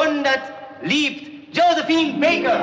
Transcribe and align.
Jahrhundert 0.00 0.42
liebt 0.82 1.54
Josephine 1.54 2.20
Baker. 2.20 2.58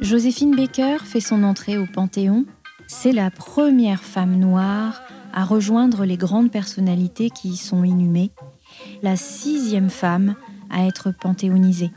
Joséphine 0.00 0.54
Baker 0.54 0.98
fait 1.04 1.20
son 1.20 1.42
entrée 1.42 1.78
au 1.78 1.86
Panthéon. 1.86 2.44
C'est 2.86 3.12
la 3.12 3.30
première 3.30 4.02
femme 4.02 4.36
noire 4.36 5.02
à 5.32 5.44
rejoindre 5.44 6.04
les 6.04 6.16
grandes 6.16 6.50
personnalités 6.50 7.30
qui 7.30 7.50
y 7.50 7.56
sont 7.56 7.82
inhumées. 7.82 8.30
La 9.02 9.16
sixième 9.16 9.90
femme 9.90 10.34
à 10.70 10.86
être 10.86 11.12
panthéonisée. 11.18 11.90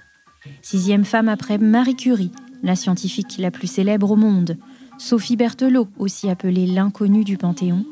Sixième 0.61 1.03
femme 1.03 1.27
après 1.27 1.57
Marie 1.57 1.95
Curie, 1.95 2.31
la 2.63 2.75
scientifique 2.75 3.37
la 3.37 3.51
plus 3.51 3.67
célèbre 3.67 4.11
au 4.11 4.15
monde. 4.15 4.57
Sophie 4.97 5.35
Berthelot, 5.35 5.87
aussi 5.97 6.29
appelée 6.29 6.65
l'inconnue 6.65 7.23
du 7.23 7.37
Panthéon. 7.37 7.85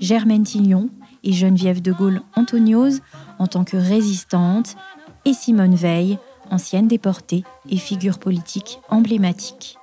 Germaine 0.00 0.44
Tillion 0.44 0.90
et 1.24 1.32
Geneviève 1.32 1.80
de 1.80 1.92
Gaulle 1.92 2.22
Antoniose 2.34 3.00
en 3.38 3.46
tant 3.46 3.64
que 3.64 3.76
résistante. 3.76 4.76
Et 5.24 5.32
Simone 5.32 5.74
Veil, 5.74 6.18
ancienne 6.50 6.88
déportée 6.88 7.44
et 7.68 7.76
figure 7.76 8.18
politique 8.18 8.80
emblématique. 8.88 9.78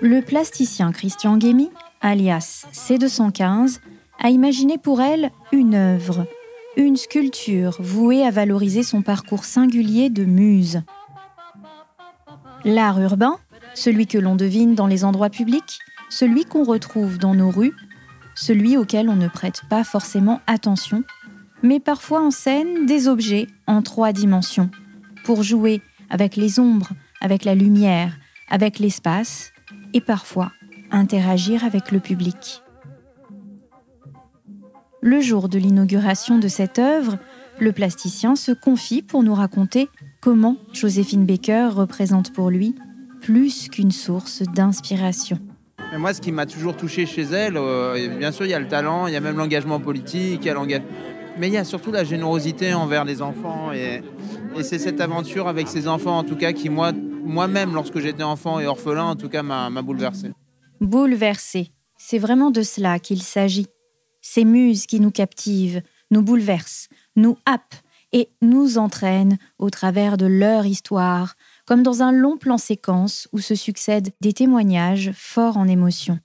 Le 0.00 0.20
plasticien 0.20 0.92
Christian 0.92 1.36
Guémy, 1.36 1.70
alias 2.00 2.66
C215, 2.72 3.78
a 4.22 4.30
imaginé 4.30 4.78
pour 4.78 5.02
elle 5.02 5.30
une 5.50 5.74
œuvre, 5.74 6.26
une 6.76 6.96
sculpture 6.96 7.76
vouée 7.80 8.24
à 8.24 8.30
valoriser 8.30 8.82
son 8.82 9.02
parcours 9.02 9.44
singulier 9.44 10.10
de 10.10 10.24
muse. 10.24 10.82
L'art 12.64 13.00
urbain, 13.00 13.36
celui 13.74 14.06
que 14.06 14.18
l'on 14.18 14.36
devine 14.36 14.74
dans 14.74 14.86
les 14.86 15.04
endroits 15.04 15.28
publics, 15.28 15.80
celui 16.08 16.44
qu'on 16.44 16.62
retrouve 16.62 17.18
dans 17.18 17.34
nos 17.34 17.50
rues, 17.50 17.74
celui 18.36 18.76
auquel 18.76 19.08
on 19.08 19.16
ne 19.16 19.28
prête 19.28 19.62
pas 19.68 19.82
forcément 19.82 20.40
attention, 20.46 21.02
mais 21.62 21.80
parfois 21.80 22.22
en 22.22 22.30
scène 22.30 22.86
des 22.86 23.08
objets 23.08 23.48
en 23.66 23.82
trois 23.82 24.12
dimensions, 24.12 24.70
pour 25.24 25.42
jouer 25.42 25.82
avec 26.10 26.36
les 26.36 26.60
ombres, 26.60 26.90
avec 27.20 27.44
la 27.44 27.56
lumière, 27.56 28.16
avec 28.48 28.78
l'espace, 28.78 29.52
et 29.94 30.00
parfois 30.00 30.52
interagir 30.92 31.64
avec 31.64 31.90
le 31.90 31.98
public. 31.98 32.61
Le 35.04 35.20
jour 35.20 35.48
de 35.48 35.58
l'inauguration 35.58 36.38
de 36.38 36.46
cette 36.46 36.78
œuvre, 36.78 37.18
le 37.58 37.72
plasticien 37.72 38.36
se 38.36 38.52
confie 38.52 39.02
pour 39.02 39.24
nous 39.24 39.34
raconter 39.34 39.88
comment 40.20 40.56
Joséphine 40.72 41.26
Baker 41.26 41.70
représente 41.72 42.32
pour 42.32 42.50
lui 42.50 42.76
plus 43.20 43.68
qu'une 43.68 43.90
source 43.90 44.44
d'inspiration. 44.44 45.40
Moi, 45.98 46.14
ce 46.14 46.20
qui 46.20 46.30
m'a 46.30 46.46
toujours 46.46 46.76
touché 46.76 47.04
chez 47.04 47.22
elle, 47.22 47.56
euh, 47.56 48.16
bien 48.16 48.30
sûr, 48.30 48.46
il 48.46 48.50
y 48.50 48.54
a 48.54 48.60
le 48.60 48.68
talent, 48.68 49.08
il 49.08 49.12
y 49.12 49.16
a 49.16 49.20
même 49.20 49.36
l'engagement 49.36 49.80
politique, 49.80 50.42
il 50.44 50.46
y 50.46 50.50
a 50.50 50.80
mais 51.36 51.48
il 51.48 51.52
y 51.52 51.56
a 51.58 51.64
surtout 51.64 51.90
la 51.90 52.04
générosité 52.04 52.72
envers 52.72 53.04
les 53.04 53.22
enfants. 53.22 53.72
Et, 53.72 54.02
et 54.56 54.62
c'est 54.62 54.78
cette 54.78 55.00
aventure 55.00 55.48
avec 55.48 55.66
ces 55.66 55.88
enfants, 55.88 56.18
en 56.18 56.24
tout 56.24 56.36
cas, 56.36 56.52
qui, 56.52 56.68
moi, 56.68 56.92
moi-même, 57.24 57.74
lorsque 57.74 57.98
j'étais 57.98 58.22
enfant 58.22 58.60
et 58.60 58.66
orphelin, 58.66 59.04
en 59.04 59.16
tout 59.16 59.28
cas, 59.28 59.42
m'a 59.42 59.68
bouleversé. 59.82 60.30
Bouleversé, 60.80 61.72
c'est 61.96 62.18
vraiment 62.18 62.52
de 62.52 62.62
cela 62.62 63.00
qu'il 63.00 63.22
s'agit. 63.22 63.66
Ces 64.24 64.44
muses 64.44 64.86
qui 64.86 65.00
nous 65.00 65.10
captivent, 65.10 65.82
nous 66.12 66.22
bouleversent, 66.22 66.88
nous 67.16 67.36
happent 67.44 67.74
et 68.12 68.28
nous 68.40 68.78
entraînent 68.78 69.36
au 69.58 69.68
travers 69.68 70.16
de 70.16 70.26
leur 70.26 70.64
histoire, 70.64 71.34
comme 71.66 71.82
dans 71.82 72.02
un 72.02 72.12
long 72.12 72.36
plan 72.36 72.56
séquence 72.56 73.28
où 73.32 73.40
se 73.40 73.56
succèdent 73.56 74.12
des 74.20 74.32
témoignages 74.32 75.10
forts 75.12 75.56
en 75.56 75.66
émotion. 75.66 76.20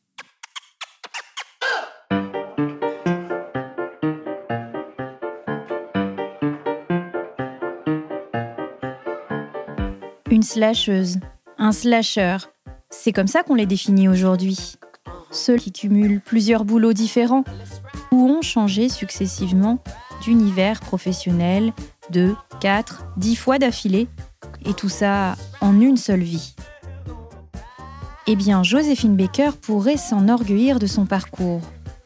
Une 10.29 10.43
slasheuse, 10.43 11.17
un 11.57 11.71
slasher, 11.71 12.37
c'est 12.91 13.11
comme 13.11 13.27
ça 13.27 13.41
qu'on 13.41 13.55
les 13.55 13.65
définit 13.65 14.07
aujourd'hui. 14.07 14.76
Ceux 15.31 15.57
qui 15.57 15.71
cumulent 15.71 16.21
plusieurs 16.21 16.65
boulots 16.65 16.93
différents 16.93 17.43
ou 18.11 18.29
ont 18.29 18.41
changé 18.41 18.89
successivement 18.89 19.79
d'univers 20.21 20.79
professionnel 20.79 21.73
deux, 22.09 22.35
quatre, 22.59 23.05
dix 23.17 23.35
fois 23.35 23.59
d'affilée, 23.59 24.07
et 24.65 24.73
tout 24.73 24.89
ça 24.89 25.35
en 25.61 25.79
une 25.79 25.97
seule 25.97 26.21
vie. 26.21 26.55
Eh 28.27 28.35
bien, 28.35 28.63
Joséphine 28.63 29.15
Baker 29.15 29.51
pourrait 29.61 29.97
s'enorgueillir 29.97 30.79
de 30.79 30.87
son 30.87 31.05
parcours. 31.05 31.61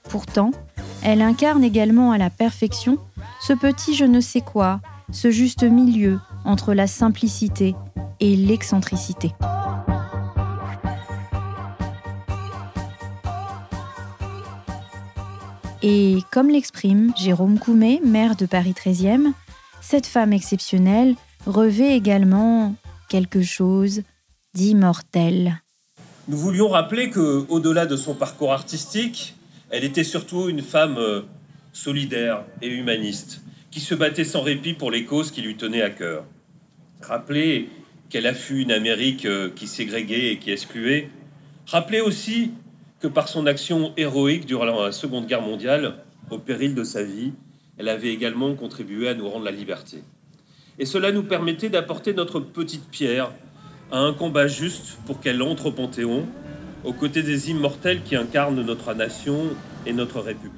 Pourtant, 0.09 0.51
elle 1.03 1.21
incarne 1.21 1.63
également 1.63 2.11
à 2.11 2.17
la 2.17 2.29
perfection 2.29 2.97
ce 3.41 3.53
petit 3.53 3.95
je 3.95 4.05
ne 4.05 4.21
sais 4.21 4.41
quoi, 4.41 4.81
ce 5.11 5.31
juste 5.31 5.63
milieu 5.63 6.19
entre 6.45 6.73
la 6.73 6.85
simplicité 6.87 7.75
et 8.19 8.35
l'excentricité. 8.35 9.33
Et 15.83 16.19
comme 16.31 16.49
l'exprime 16.49 17.11
Jérôme 17.17 17.57
Coumet, 17.57 18.01
maire 18.03 18.35
de 18.35 18.45
Paris 18.45 18.73
13e, 18.73 19.31
cette 19.81 20.05
femme 20.05 20.31
exceptionnelle 20.31 21.15
revêt 21.47 21.95
également 21.95 22.75
quelque 23.09 23.41
chose 23.41 24.03
d'immortel. 24.53 25.61
Nous 26.27 26.37
voulions 26.37 26.69
rappeler 26.69 27.09
que, 27.09 27.45
au-delà 27.49 27.87
de 27.87 27.95
son 27.95 28.13
parcours 28.13 28.53
artistique, 28.53 29.35
elle 29.71 29.83
était 29.83 30.03
surtout 30.03 30.49
une 30.49 30.61
femme 30.61 30.97
euh, 30.99 31.21
solidaire 31.73 32.43
et 32.61 32.67
humaniste, 32.67 33.41
qui 33.71 33.79
se 33.79 33.95
battait 33.95 34.23
sans 34.23 34.41
répit 34.41 34.73
pour 34.73 34.91
les 34.91 35.05
causes 35.05 35.31
qui 35.31 35.41
lui 35.41 35.57
tenaient 35.57 35.81
à 35.81 35.89
cœur. 35.89 36.25
Rappeler 37.01 37.69
qu'elle 38.09 38.27
a 38.27 38.35
fui 38.35 38.61
une 38.61 38.71
Amérique 38.71 39.25
euh, 39.25 39.49
qui 39.49 39.65
ségrégait 39.65 40.33
et 40.33 40.37
qui 40.37 40.51
excluait. 40.51 41.09
Rappeler 41.65 42.01
aussi 42.01 42.51
que 43.01 43.07
par 43.07 43.28
son 43.28 43.47
action 43.47 43.94
héroïque 43.97 44.45
durant 44.45 44.66
la 44.66 44.91
Seconde 44.91 45.25
Guerre 45.25 45.41
mondiale, 45.41 45.95
au 46.29 46.38
péril 46.38 46.75
de 46.75 46.84
sa 46.84 47.03
vie, 47.03 47.34
elle 47.78 47.89
avait 47.89 48.13
également 48.13 48.53
contribué 48.53 49.09
à 49.09 49.16
nous 49.16 49.28
rendre 49.28 49.45
la 49.45 49.51
liberté. 49.51 50.03
Et 50.78 50.85
cela 50.85 51.11
nous 51.11 51.23
permettait 51.23 51.69
d'apporter 51.69 52.13
notre 52.13 52.40
petite 52.40 52.88
pierre 52.90 53.31
à 53.91 54.00
un 54.00 54.13
combat 54.13 54.47
juste 54.47 54.97
pour 55.06 55.19
qu'elle 55.19 55.41
entre 55.41 55.67
au 55.67 55.72
Panthéon, 55.72 56.28
aux 56.84 56.94
côtés 56.94 57.23
des 57.23 57.50
immortels 57.50 58.03
qui 58.03 58.16
incarnent 58.16 58.61
notre 58.61 58.94
nation 58.94 59.50
et 59.85 59.94
notre 59.94 60.22
République. 60.22 60.53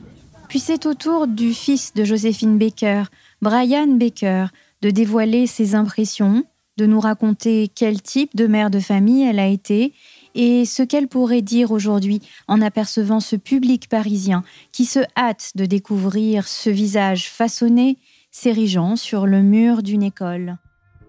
Puis 0.49 0.59
c'est 0.59 0.85
au 0.85 0.93
tour 0.93 1.27
du 1.27 1.53
fils 1.53 1.93
de 1.93 2.03
Joséphine 2.03 2.57
Baker, 2.57 3.03
Brian 3.41 3.87
Baker, 3.87 4.47
de 4.81 4.89
dévoiler 4.89 5.47
ses 5.47 5.75
impressions, 5.75 6.43
de 6.77 6.85
nous 6.85 6.99
raconter 6.99 7.69
quel 7.73 8.01
type 8.01 8.35
de 8.35 8.47
mère 8.47 8.69
de 8.69 8.79
famille 8.79 9.23
elle 9.23 9.39
a 9.39 9.47
été 9.47 9.93
et 10.35 10.65
ce 10.65 10.83
qu'elle 10.83 11.07
pourrait 11.07 11.41
dire 11.41 11.71
aujourd'hui 11.71 12.21
en 12.47 12.61
apercevant 12.61 13.19
ce 13.19 13.35
public 13.35 13.89
parisien 13.89 14.43
qui 14.71 14.85
se 14.85 14.99
hâte 15.17 15.51
de 15.55 15.65
découvrir 15.65 16.47
ce 16.47 16.69
visage 16.69 17.29
façonné 17.29 17.97
s'érigeant 18.31 18.95
sur 18.95 19.25
le 19.25 19.41
mur 19.41 19.83
d'une 19.83 20.03
école. 20.03 20.57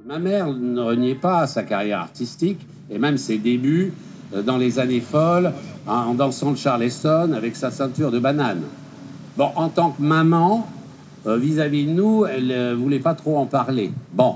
Ma 0.07 0.19
mère 0.19 0.53
ne 0.53 0.81
reniait 0.81 1.15
pas 1.15 1.47
sa 1.47 1.63
carrière 1.63 2.01
artistique 2.01 2.61
et 2.91 2.99
même 2.99 3.17
ses 3.17 3.39
débuts 3.39 3.95
euh, 4.35 4.43
dans 4.43 4.59
les 4.59 4.79
années 4.79 5.01
folles 5.01 5.53
en 5.87 6.15
dansant 6.15 6.51
le 6.51 6.57
charleston 6.57 7.33
avec 7.33 7.57
sa 7.57 7.71
ceinture 7.71 8.11
de 8.11 8.19
banane. 8.19 8.63
Bon, 9.37 9.51
en 9.57 9.69
tant 9.69 9.91
que 9.91 10.03
maman, 10.03 10.69
euh, 11.27 11.39
vis-à-vis 11.39 11.87
de 11.87 11.91
nous, 11.91 12.27
elle 12.27 12.49
ne 12.49 12.55
euh, 12.55 12.75
voulait 12.75 13.01
pas 13.01 13.15
trop 13.15 13.39
en 13.39 13.47
parler. 13.47 13.93
Bon, 14.13 14.35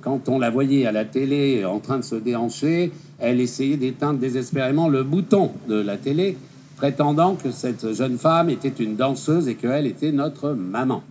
quand 0.00 0.28
on 0.28 0.38
la 0.38 0.48
voyait 0.50 0.86
à 0.86 0.92
la 0.92 1.04
télé 1.04 1.64
en 1.64 1.78
train 1.78 1.98
de 1.98 2.04
se 2.04 2.16
déhancher, 2.16 2.92
elle 3.22 3.40
essayait 3.40 3.76
d'éteindre 3.76 4.18
désespérément 4.18 4.88
le 4.88 5.04
bouton 5.04 5.52
de 5.68 5.76
la 5.80 5.96
télé, 5.96 6.36
prétendant 6.76 7.36
que 7.36 7.52
cette 7.52 7.94
jeune 7.94 8.18
femme 8.18 8.50
était 8.50 8.68
une 8.68 8.96
danseuse 8.96 9.46
et 9.46 9.54
qu'elle 9.54 9.86
était 9.86 10.10
notre 10.10 10.50
maman. 10.50 11.04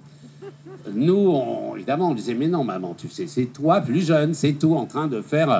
Nous, 0.94 1.34
évidemment, 1.76 2.10
on 2.10 2.14
disait, 2.14 2.34
mais 2.34 2.50
non, 2.50 2.66
maman, 2.66 2.96
tu 2.98 3.08
sais, 3.08 3.28
c'est 3.28 3.46
toi, 3.46 3.80
plus 3.80 4.06
jeune, 4.06 4.34
c'est 4.34 4.54
tout, 4.54 4.76
en 4.76 4.86
train 4.86 5.08
de 5.08 5.22
faire 5.22 5.50
euh, 5.50 5.60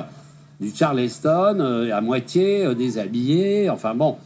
du 0.60 0.70
Charleston, 0.74 1.58
euh, 1.60 1.96
à 1.96 2.02
moitié 2.02 2.66
euh, 2.66 2.74
déshabillé, 2.74 3.70
enfin 3.70 3.94
bon. 3.94 4.18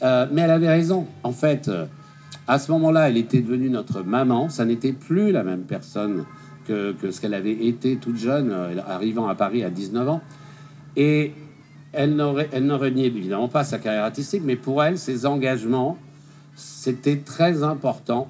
mais 0.00 0.40
elle 0.40 0.50
avait 0.50 0.68
raison. 0.68 1.06
En 1.22 1.32
fait, 1.32 1.70
à 2.48 2.58
ce 2.58 2.72
moment-là, 2.72 3.10
elle 3.10 3.18
était 3.18 3.40
devenue 3.40 3.68
notre 3.68 4.02
maman. 4.02 4.48
Ça 4.48 4.64
n'était 4.64 4.92
plus 4.92 5.32
la 5.32 5.44
même 5.44 5.62
personne 5.62 6.24
que, 6.66 6.94
ce 7.10 7.20
qu'elle 7.20 7.34
avait 7.34 7.66
été 7.66 7.96
toute 7.96 8.16
jeune, 8.16 8.54
arrivant 8.88 9.28
à 9.28 9.34
Paris 9.34 9.64
à 9.64 9.70
19 9.70 10.08
ans. 10.08 10.20
Et 10.96 11.32
elle, 11.94 12.22
elle 12.52 12.66
ne 12.66 12.74
reniait 12.74 13.06
évidemment 13.06 13.48
pas 13.48 13.64
sa 13.64 13.78
carrière 13.78 14.04
artistique, 14.04 14.42
mais 14.44 14.56
pour 14.56 14.82
elle, 14.82 14.98
ses 14.98 15.26
engagements, 15.26 15.98
c'était 16.54 17.18
très 17.18 17.62
important 17.62 18.28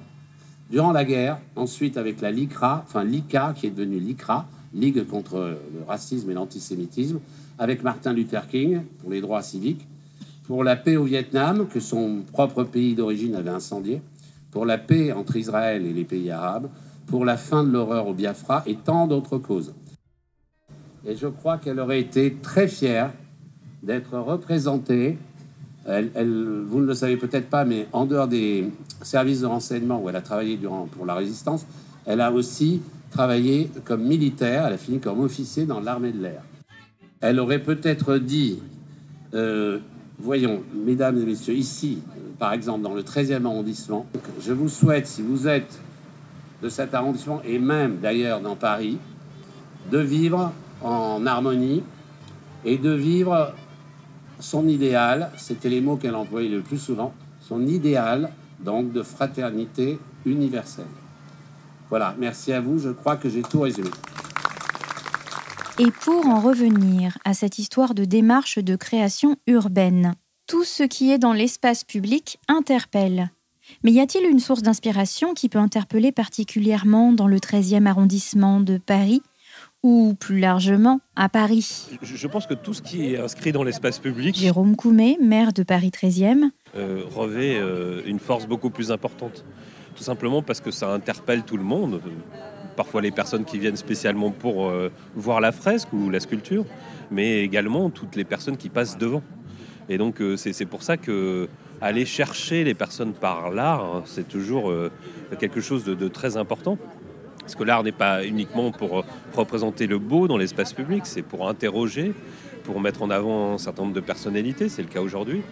durant 0.69 0.91
la 0.91 1.05
guerre, 1.05 1.39
ensuite 1.55 1.97
avec 1.97 2.21
la 2.21 2.31
LICRA, 2.31 2.83
enfin 2.87 3.03
l'ICA 3.03 3.53
qui 3.55 3.67
est 3.67 3.71
devenue 3.71 3.99
l'ICRA, 3.99 4.47
Ligue 4.73 5.07
contre 5.07 5.37
le 5.37 5.83
racisme 5.87 6.29
et 6.31 6.33
l'antisémitisme, 6.33 7.19
avec 7.57 7.81
Martin 7.81 8.11
Luther 8.11 8.45
King 8.47 8.81
pour 8.99 9.09
les 9.09 9.21
droits 9.21 9.41
civiques, 9.41 9.87
pour 10.43 10.65
la 10.65 10.75
paix 10.75 10.97
au 10.97 11.05
Vietnam, 11.05 11.67
que 11.67 11.79
son 11.79 12.23
propre 12.33 12.63
pays 12.65 12.93
d'origine 12.93 13.35
avait 13.35 13.51
incendié, 13.51 14.01
pour 14.51 14.65
la 14.65 14.77
paix 14.77 15.13
entre 15.13 15.37
Israël 15.37 15.85
et 15.85 15.93
les 15.93 16.03
pays 16.03 16.29
arabes, 16.29 16.69
pour 17.07 17.23
la 17.23 17.37
fin 17.37 17.63
de 17.63 17.71
l'horreur 17.71 18.07
au 18.07 18.13
Biafra 18.13 18.63
et 18.65 18.75
tant 18.75 19.07
d'autres 19.07 19.37
causes. 19.37 19.73
Et 21.05 21.15
je 21.15 21.27
crois 21.27 21.57
qu'elle 21.57 21.79
aurait 21.79 22.01
été 22.01 22.33
très 22.41 22.67
fière 22.67 23.13
d'être 23.85 24.17
représentée. 24.17 25.17
vous 25.85 25.91
ne 25.91 26.85
le 26.85 26.93
savez 26.93 27.17
peut-être 27.17 27.49
pas, 27.49 27.65
mais 27.65 27.87
en 27.93 28.05
dehors 28.05 28.27
des 28.27 28.71
services 29.01 29.41
de 29.41 29.45
renseignement 29.45 30.01
où 30.01 30.09
elle 30.09 30.15
a 30.15 30.21
travaillé 30.21 30.57
durant, 30.57 30.87
pour 30.87 31.05
la 31.05 31.13
résistance, 31.13 31.65
elle 32.05 32.21
a 32.21 32.31
aussi 32.31 32.81
travaillé 33.11 33.69
comme 33.85 34.03
militaire, 34.03 34.65
elle 34.67 34.73
a 34.73 34.77
fini 34.77 34.99
comme 34.99 35.19
officier 35.19 35.65
dans 35.65 35.79
l'armée 35.79 36.11
de 36.11 36.21
l'air. 36.21 36.41
Elle 37.21 37.39
aurait 37.39 37.61
peut-être 37.61 38.17
dit, 38.17 38.59
euh, 39.33 39.79
voyons, 40.17 40.63
mesdames 40.73 41.17
et 41.17 41.25
messieurs, 41.25 41.53
ici, 41.53 41.99
par 42.39 42.53
exemple, 42.53 42.81
dans 42.81 42.93
le 42.93 43.03
13e 43.03 43.45
arrondissement, 43.45 44.07
je 44.41 44.51
vous 44.51 44.69
souhaite, 44.69 45.07
si 45.07 45.21
vous 45.21 45.47
êtes 45.47 45.79
de 46.61 46.69
cet 46.69 46.93
arrondissement, 46.93 47.41
et 47.45 47.59
même 47.59 47.99
d'ailleurs 48.01 48.41
dans 48.41 48.55
Paris, 48.55 48.97
de 49.91 49.99
vivre 49.99 50.51
en 50.81 51.25
harmonie 51.25 51.83
et 52.65 52.77
de 52.77 52.91
vivre 52.91 53.53
son 54.45 54.67
idéal, 54.67 55.31
c'était 55.37 55.69
les 55.69 55.81
mots 55.81 55.97
qu'elle 55.97 56.13
employait 56.13 56.49
le 56.49 56.61
plus 56.61 56.77
souvent, 56.77 57.13
son 57.41 57.65
idéal 57.65 58.31
donc 58.59 58.91
de 58.91 59.01
fraternité 59.01 59.97
universelle. 60.23 60.85
Voilà, 61.89 62.15
merci 62.19 62.53
à 62.53 62.61
vous, 62.61 62.77
je 62.77 62.89
crois 62.89 63.15
que 63.15 63.27
j'ai 63.27 63.41
tout 63.41 63.61
résumé. 63.61 63.89
Et 65.79 65.89
pour 65.89 66.27
en 66.27 66.39
revenir 66.39 67.17
à 67.25 67.33
cette 67.33 67.57
histoire 67.57 67.95
de 67.95 68.05
démarche 68.05 68.59
de 68.59 68.75
création 68.75 69.35
urbaine, 69.47 70.13
tout 70.47 70.63
ce 70.63 70.83
qui 70.83 71.11
est 71.11 71.17
dans 71.17 71.33
l'espace 71.33 71.83
public 71.83 72.37
interpelle. 72.47 73.31
Mais 73.83 73.91
y 73.91 73.99
a-t-il 73.99 74.29
une 74.29 74.39
source 74.39 74.61
d'inspiration 74.61 75.33
qui 75.33 75.49
peut 75.49 75.57
interpeller 75.57 76.11
particulièrement 76.11 77.13
dans 77.13 77.27
le 77.27 77.39
13e 77.39 77.87
arrondissement 77.87 78.59
de 78.59 78.77
Paris? 78.77 79.23
Ou 79.85 80.15
plus 80.19 80.39
largement 80.39 80.99
à 81.15 81.29
Paris 81.29 81.87
Je 82.01 82.27
pense 82.27 82.47
que 82.47 82.55
tout 82.55 82.73
ce 82.73 82.81
qui 82.81 83.13
est 83.13 83.19
inscrit 83.19 83.51
dans 83.51 83.63
l'espace 83.63 83.99
public. 83.99 84.35
Jérôme 84.35 84.75
Coumet, 84.75 85.15
maire 85.21 85.53
de 85.53 85.61
Paris 85.61 85.91
13e. 85.93 86.49
Euh, 86.75 87.03
revêt 87.15 87.57
euh, 87.59 88.01
une 88.07 88.17
force 88.17 88.47
beaucoup 88.47 88.71
plus 88.71 88.91
importante. 88.91 89.45
Tout 89.95 90.01
simplement 90.01 90.41
parce 90.41 90.59
que 90.59 90.71
ça 90.71 90.91
interpelle 90.91 91.43
tout 91.43 91.55
le 91.55 91.63
monde. 91.63 92.01
Parfois 92.75 92.99
les 93.03 93.11
personnes 93.11 93.45
qui 93.45 93.59
viennent 93.59 93.75
spécialement 93.75 94.31
pour 94.31 94.69
euh, 94.69 94.91
voir 95.15 95.39
la 95.39 95.51
fresque 95.51 95.93
ou 95.93 96.09
la 96.09 96.19
sculpture, 96.19 96.65
mais 97.11 97.41
également 97.41 97.91
toutes 97.91 98.15
les 98.15 98.25
personnes 98.25 98.57
qui 98.57 98.69
passent 98.69 98.97
devant. 98.97 99.21
Et 99.87 99.99
donc 99.99 100.19
c'est 100.35 100.65
pour 100.65 100.81
ça 100.81 100.97
que 100.97 101.47
aller 101.79 102.07
chercher 102.07 102.63
les 102.63 102.73
personnes 102.73 103.13
par 103.13 103.51
l'art, 103.51 103.85
hein, 103.85 104.03
c'est 104.05 104.27
toujours 104.27 104.73
quelque 105.39 105.61
chose 105.61 105.85
de 105.85 106.07
très 106.07 106.37
important. 106.37 106.79
Parce 107.45 107.53
que 107.53 107.63
l'art 107.63 107.83
n'est 107.83 107.91
pas 107.91 108.25
uniquement 108.25 108.71
pour 108.71 108.99
euh, 108.99 109.03
représenter 109.35 109.85
le 109.85 109.99
beau 109.99 110.27
dans 110.27 110.37
l'espace 110.37 110.73
public, 110.73 111.03
c'est 111.05 111.21
pour 111.21 111.47
interroger, 111.47 112.11
pour 112.63 112.81
mettre 112.81 113.03
en 113.03 113.11
avant 113.11 113.53
un 113.53 113.57
certain 113.59 113.83
nombre 113.83 113.93
de 113.93 113.99
personnalités, 113.99 114.67
c'est 114.67 114.81
le 114.81 114.87
cas 114.87 115.01
aujourd'hui, 115.01 115.43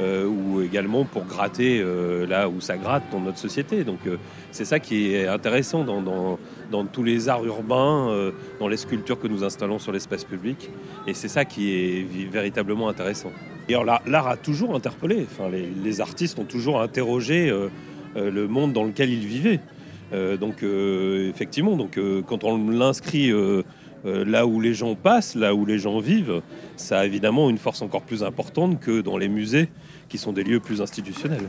euh, 0.00 0.26
ou 0.26 0.62
également 0.62 1.04
pour 1.04 1.26
gratter 1.26 1.78
euh, 1.78 2.26
là 2.26 2.48
où 2.48 2.62
ça 2.62 2.78
gratte 2.78 3.02
dans 3.12 3.20
notre 3.20 3.36
société. 3.36 3.84
Donc 3.84 3.98
c'est 4.50 4.64
ça 4.64 4.80
qui 4.80 5.12
est 5.12 5.26
intéressant 5.26 5.84
dans, 5.84 6.86
tous 6.86 7.02
les 7.02 7.28
arts 7.28 7.44
urbains, 7.44 8.32
dans 8.58 8.68
les 8.68 8.78
sculptures 8.78 9.20
que 9.20 9.28
nous 9.28 9.44
installons 9.44 9.78
sur 9.78 9.92
l'espace 9.92 10.24
public, 10.24 10.70
et 11.06 11.12
c'est 11.12 11.28
ça 11.28 11.44
qui 11.44 11.74
est 11.74 12.06
véritablement 12.30 12.88
intéressant. 12.88 13.30
Et 13.68 13.74
l'art 13.74 14.28
a 14.28 14.38
toujours 14.38 14.74
interpellé, 14.74 15.26
enfin, 15.30 15.50
les, 15.50 16.00
artistes 16.00 16.38
ont 16.38 16.44
toujours 16.44 16.80
interrogé 16.80 17.54
le 18.16 18.48
monde 18.48 18.72
dans 18.72 18.84
lequel 18.84 19.10
ils 19.10 19.26
vivaient. 19.26 19.60
Euh, 20.12 20.36
donc 20.36 20.62
euh, 20.62 21.30
effectivement, 21.30 21.76
donc, 21.76 21.96
euh, 21.96 22.22
quand 22.22 22.44
on 22.44 22.70
l'inscrit 22.70 23.32
là 24.04 24.46
où 24.46 24.60
les 24.60 24.74
gens 24.74 24.96
passent, 24.96 25.36
là 25.36 25.54
où 25.54 25.64
les 25.64 25.78
gens 25.78 26.00
vivent, 26.00 26.42
ça 26.76 27.00
a 27.00 27.06
évidemment 27.06 27.48
une 27.48 27.58
force 27.58 27.82
encore 27.82 28.02
plus 28.02 28.24
importante 28.24 28.80
que 28.80 29.00
dans 29.00 29.16
les 29.16 29.28
musées, 29.28 29.68
qui 30.08 30.18
sont 30.18 30.32
des 30.32 30.42
lieux 30.42 30.60
plus 30.60 30.80
institutionnels. 30.82 31.48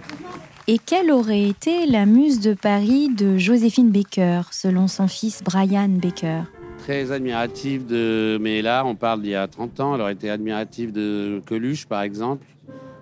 Et 0.68 0.78
quelle 0.78 1.12
aurait 1.12 1.50
été 1.50 1.88
la 1.88 2.06
muse 2.06 2.40
de 2.40 2.54
Paris 2.54 3.10
de 3.10 3.38
Joséphine 3.38 3.90
Baker, 3.90 4.42
selon 4.52 4.88
son 4.88 5.08
fils 5.08 5.44
Brian 5.44 5.90
Baker? 5.90 6.44
Très 6.78 7.12
admirative 7.12 7.88
de. 7.88 8.38
Mais 8.40 8.62
là, 8.62 8.86
on 8.86 8.96
parle 8.96 9.22
d'il 9.22 9.32
y 9.32 9.36
a 9.36 9.48
30 9.48 9.80
ans, 9.80 9.96
elle 9.96 10.02
aurait 10.02 10.14
été 10.14 10.30
admirative 10.30 10.92
de 10.92 11.42
Coluche, 11.48 11.88
par 11.88 12.04
exemple. 12.04 12.46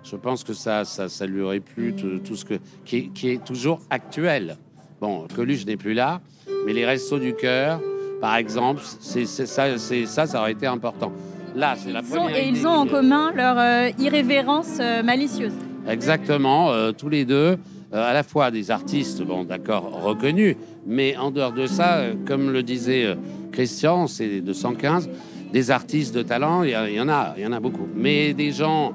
Je 0.02 0.16
pense 0.16 0.44
que 0.44 0.54
ça, 0.54 0.84
ça, 0.84 1.08
ça 1.08 1.26
lui 1.26 1.42
aurait 1.42 1.60
plu, 1.60 1.94
tout, 1.94 2.36
ce 2.36 2.44
que. 2.44 2.54
qui 2.84 3.28
est 3.28 3.44
toujours 3.44 3.80
actuel. 3.90 4.56
Bon, 5.02 5.26
Coluche 5.34 5.66
n'est 5.66 5.76
plus 5.76 5.94
là, 5.94 6.20
mais 6.64 6.72
les 6.72 6.86
Restos 6.86 7.18
du 7.18 7.34
Cœur, 7.34 7.80
par 8.20 8.36
exemple, 8.36 8.82
c'est 9.00 9.26
ça, 9.26 9.76
ça, 9.76 10.26
ça 10.26 10.40
aurait 10.40 10.52
été 10.52 10.68
important. 10.68 11.10
Là, 11.56 11.74
c'est 11.76 11.90
la 11.90 12.02
première. 12.02 12.36
et 12.36 12.46
ils 12.46 12.64
ont 12.68 12.70
en 12.70 12.86
commun 12.86 13.32
leur 13.34 13.58
euh, 13.58 13.90
irrévérence 13.98 14.78
euh, 14.78 15.02
malicieuse. 15.02 15.54
Exactement, 15.88 16.70
euh, 16.70 16.92
tous 16.92 17.08
les 17.08 17.24
deux, 17.24 17.58
à 17.90 18.12
la 18.12 18.22
fois 18.22 18.52
des 18.52 18.70
artistes, 18.70 19.24
bon, 19.24 19.42
d'accord, 19.42 19.90
reconnus, 20.04 20.54
mais 20.86 21.16
en 21.16 21.32
dehors 21.32 21.52
de 21.52 21.66
ça, 21.66 22.02
comme 22.24 22.52
le 22.52 22.62
disait 22.62 23.16
Christian, 23.50 24.06
c'est 24.06 24.40
215, 24.40 25.10
des 25.52 25.72
artistes 25.72 26.14
de 26.14 26.22
talent, 26.22 26.62
il 26.62 26.70
y, 26.70 27.00
en 27.00 27.08
a, 27.08 27.34
il 27.36 27.42
y 27.42 27.46
en 27.46 27.52
a 27.52 27.58
beaucoup, 27.58 27.88
mais 27.96 28.34
des 28.34 28.52
gens 28.52 28.92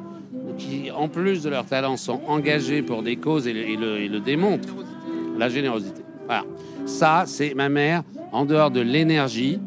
qui, 0.57 0.89
en 0.89 1.09
plus 1.09 1.43
de 1.43 1.49
leur 1.49 1.65
talent, 1.65 1.97
sont 1.97 2.21
engagés 2.29 2.81
pour 2.81 3.03
des 3.03 3.17
causes 3.17 3.45
et 3.45 3.51
le, 3.51 3.97
et 3.99 4.07
le 4.07 4.19
démontrent 4.21 4.73
la 5.37 5.49
générosité. 5.49 6.03
Voilà. 6.25 6.43
Ça, 6.85 7.23
c'est 7.25 7.53
ma 7.53 7.69
mère, 7.69 8.03
en 8.31 8.45
dehors 8.45 8.71
de 8.71 8.81
l'énergie. 8.81 9.59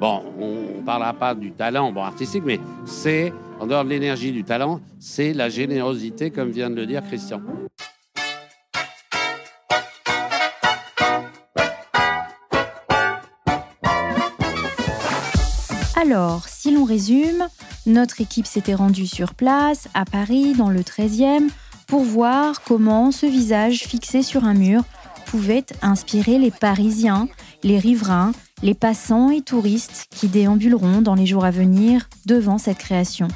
Bon, 0.00 0.22
on 0.38 0.78
ne 0.78 0.84
parlera 0.84 1.12
pas 1.12 1.34
du 1.34 1.52
talent 1.52 1.92
bon, 1.92 2.02
artistique, 2.02 2.42
mais 2.44 2.58
c'est, 2.84 3.32
en 3.60 3.66
dehors 3.66 3.84
de 3.84 3.90
l'énergie, 3.90 4.32
du 4.32 4.44
talent, 4.44 4.80
c'est 4.98 5.32
la 5.32 5.48
générosité, 5.48 6.30
comme 6.30 6.50
vient 6.50 6.70
de 6.70 6.76
le 6.76 6.86
dire 6.86 7.02
Christian. 7.04 7.40
Alors, 15.96 16.48
si 16.48 16.70
l'on 16.70 16.84
résume, 16.84 17.46
notre 17.86 18.20
équipe 18.20 18.46
s'était 18.46 18.74
rendue 18.74 19.06
sur 19.06 19.34
place, 19.34 19.88
à 19.94 20.04
Paris, 20.04 20.52
dans 20.52 20.68
le 20.68 20.80
13e, 20.80 21.48
pour 21.94 22.02
voir 22.02 22.62
comment 22.62 23.12
ce 23.12 23.24
visage 23.24 23.84
fixé 23.84 24.24
sur 24.24 24.42
un 24.42 24.54
mur 24.54 24.82
pouvait 25.26 25.64
inspirer 25.80 26.38
les 26.38 26.50
Parisiens, 26.50 27.28
les 27.62 27.78
riverains, 27.78 28.32
les 28.64 28.74
passants 28.74 29.30
et 29.30 29.42
touristes 29.42 30.06
qui 30.10 30.26
déambuleront 30.26 31.02
dans 31.02 31.14
les 31.14 31.24
jours 31.24 31.44
à 31.44 31.52
venir 31.52 32.08
devant 32.26 32.58
cette 32.58 32.78
création. 32.78 33.28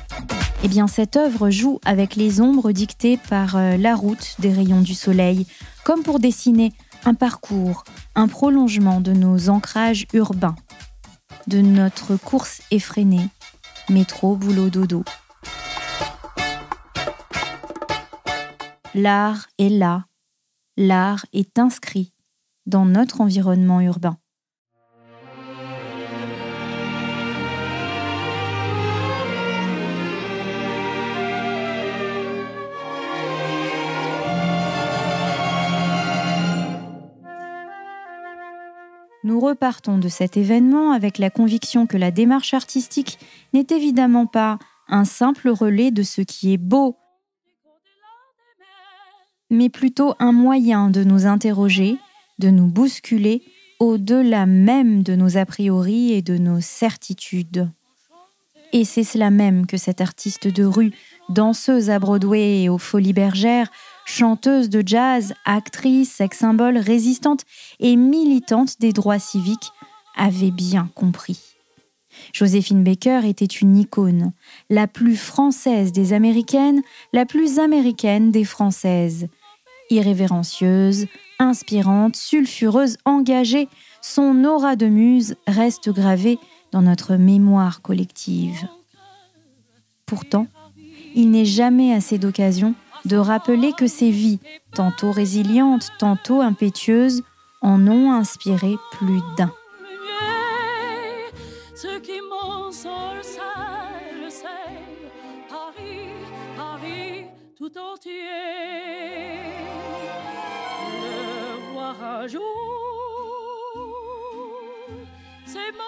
Eh 0.65 0.67
bien, 0.67 0.89
cette 0.89 1.15
œuvre 1.15 1.51
joue 1.51 1.79
avec 1.85 2.17
les 2.17 2.41
ombres 2.41 2.73
dictées 2.73 3.17
par 3.31 3.55
euh, 3.55 3.77
la 3.77 3.95
route 3.95 4.35
des 4.41 4.53
rayons 4.53 4.81
du 4.81 4.95
soleil, 4.95 5.47
comme 5.85 6.03
pour 6.03 6.19
dessiner 6.19 6.73
un 7.05 7.15
parcours, 7.15 7.85
un 8.17 8.27
prolongement 8.27 9.01
de 9.01 9.13
nos 9.13 9.51
ancrages 9.51 10.09
urbains, 10.15 10.57
de 11.47 11.61
notre 11.61 12.17
course 12.17 12.61
effrénée, 12.73 13.29
métro, 13.89 14.35
boulot, 14.35 14.69
dodo. 14.69 15.05
L'art 19.01 19.47
est 19.59 19.69
là, 19.69 20.07
l'art 20.77 21.25
est 21.33 21.61
inscrit 21.61 22.13
dans 22.67 22.85
notre 22.85 23.21
environnement 23.21 23.81
urbain. 23.81 24.19
Nous 39.23 39.39
repartons 39.39 39.99
de 39.99 40.09
cet 40.09 40.37
événement 40.37 40.91
avec 40.91 41.19
la 41.19 41.31
conviction 41.31 41.87
que 41.87 41.97
la 41.97 42.11
démarche 42.11 42.53
artistique 42.53 43.21
n'est 43.53 43.69
évidemment 43.71 44.27
pas 44.27 44.59
un 44.89 45.05
simple 45.05 45.51
relais 45.51 45.93
de 45.93 46.03
ce 46.03 46.21
qui 46.21 46.53
est 46.53 46.59
beau 46.59 46.98
mais 49.51 49.69
plutôt 49.69 50.15
un 50.19 50.33
moyen 50.33 50.91
de 50.91 51.05
nous 51.05 51.27
interroger, 51.27 51.99
de 52.39 52.51
nous 52.51 52.67
bousculer 52.67 53.43
au-delà 53.81 54.47
même 54.47 55.03
de 55.03 55.15
nos 55.15 55.37
a 55.37 55.47
priori 55.47 56.13
et 56.13 56.23
de 56.23 56.37
nos 56.37 56.61
certitudes. 56.61 57.71
Et 58.73 58.85
c'est 58.85 59.05
cela 59.05 59.31
même 59.31 59.67
que 59.67 59.77
cette 59.77 60.01
artiste 60.01 60.47
de 60.47 60.65
rue, 60.65 60.93
danseuse 61.31 61.89
à 61.89 61.99
Broadway 61.99 62.63
et 62.63 62.69
aux 62.69 62.79
Folies 62.79 63.15
Bergères, 63.15 63.71
chanteuse 64.05 64.69
de 64.69 64.83
jazz, 64.85 65.33
actrice, 65.45 66.13
sex-symbole, 66.13 66.77
résistante 66.77 67.45
et 67.81 67.97
militante 67.97 68.79
des 68.79 68.93
droits 68.93 69.19
civiques, 69.19 69.73
avait 70.17 70.51
bien 70.51 70.91
compris. 70.95 71.41
Joséphine 72.35 72.85
Baker 72.85 73.21
était 73.25 73.45
une 73.45 73.77
icône, 73.77 74.33
la 74.69 74.87
plus 74.87 75.17
française 75.17 75.93
des 75.93 76.13
américaines, 76.13 76.83
la 77.13 77.25
plus 77.25 77.59
américaine 77.59 78.31
des 78.31 78.45
françaises. 78.45 79.29
Irrévérencieuse, 79.91 81.07
inspirante, 81.39 82.17
sulfureuse, 82.17 82.97
engagée, 83.05 83.69
son 84.03 84.45
aura 84.45 84.77
de 84.77 84.87
muse 84.87 85.37
reste 85.47 85.91
gravée 85.91 86.39
dans 86.73 86.83
notre 86.83 87.17
mémoire 87.17 87.83
collective. 87.83 88.69
Pourtant, 90.07 90.47
il 91.15 91.31
n'est 91.31 91.45
jamais 91.45 91.93
assez 91.93 92.19
d'occasion 92.19 92.75
de 93.05 93.17
rappeler 93.17 93.73
que 93.73 93.87
ces 93.87 94.11
vies, 94.11 94.41
tantôt 94.75 95.13
résilientes, 95.13 95.91
tantôt 95.99 96.41
impétueuses, 96.41 97.23
en 97.63 97.87
ont 97.87 98.13
inspiré 98.13 98.77
plus 98.93 99.21
d'un. 99.37 99.53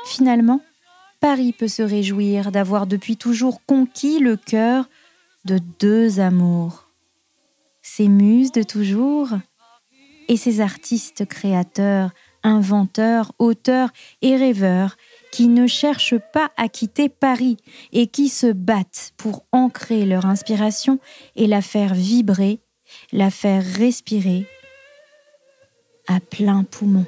Finalement, 0.06 0.60
Paris 1.20 1.52
peut 1.52 1.68
se 1.68 1.82
réjouir 1.82 2.52
d'avoir 2.52 2.86
depuis 2.86 3.16
toujours 3.16 3.64
conquis 3.64 4.18
le 4.18 4.36
cœur 4.36 4.88
de 5.44 5.58
deux 5.78 6.20
amours. 6.20 6.88
Ses 7.82 8.08
muses 8.08 8.52
de 8.52 8.62
toujours 8.62 9.30
et 10.28 10.36
ses 10.36 10.60
artistes 10.60 11.26
créateurs, 11.26 12.10
inventeurs, 12.42 13.32
auteurs 13.38 13.90
et 14.22 14.36
rêveurs 14.36 14.96
qui 15.32 15.48
ne 15.48 15.66
cherchent 15.66 16.18
pas 16.32 16.50
à 16.56 16.68
quitter 16.68 17.08
Paris 17.08 17.56
et 17.92 18.06
qui 18.06 18.28
se 18.28 18.52
battent 18.52 19.12
pour 19.16 19.44
ancrer 19.52 20.06
leur 20.06 20.26
inspiration 20.26 20.98
et 21.36 21.46
la 21.46 21.62
faire 21.62 21.94
vibrer, 21.94 22.60
la 23.12 23.30
faire 23.30 23.64
respirer 23.64 24.46
à 26.08 26.20
plein 26.20 26.64
poumon. 26.64 27.06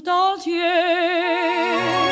Tout 0.00 0.10
entier. 0.10 2.09